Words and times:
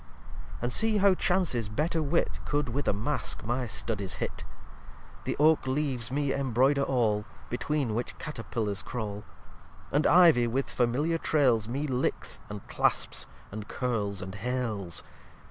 lxxiv 0.55 0.61
And 0.63 0.71
see 0.73 0.97
how 0.97 1.13
Chance's 1.13 1.69
better 1.69 2.01
Wit 2.01 2.39
Could 2.43 2.69
with 2.69 2.87
a 2.87 2.91
Mask 2.91 3.43
my 3.45 3.67
studies 3.67 4.15
hit! 4.15 4.43
The 5.25 5.35
Oak 5.37 5.67
Leaves 5.67 6.09
me 6.11 6.29
embroyder 6.33 6.81
all, 6.89 7.23
Between 7.51 7.93
which 7.93 8.17
Caterpillars 8.17 8.81
crawl: 8.81 9.23
And 9.91 10.07
Ivy, 10.07 10.47
with 10.47 10.71
familiar 10.71 11.19
trails, 11.19 11.67
Me 11.67 11.85
licks, 11.85 12.39
and 12.49 12.67
clasps, 12.67 13.27
and 13.51 13.67
curles, 13.67 14.23
and 14.23 14.33
hales. 14.33 15.03